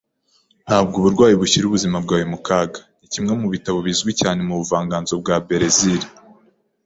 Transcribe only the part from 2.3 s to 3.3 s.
mu kaga. Ni